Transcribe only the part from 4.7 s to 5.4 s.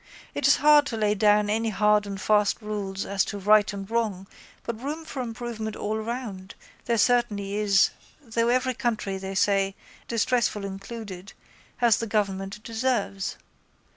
room for